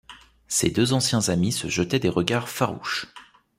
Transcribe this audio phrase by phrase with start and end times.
[0.47, 3.05] Ces deux anciens amis se jetaient des regards farouches.